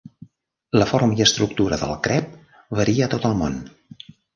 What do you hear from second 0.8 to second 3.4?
La forma i estructura del crep varia a tot